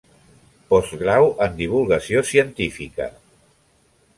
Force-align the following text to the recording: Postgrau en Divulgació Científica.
Postgrau 0.71 1.29
en 1.47 1.53
Divulgació 1.59 2.25
Científica. 2.31 3.11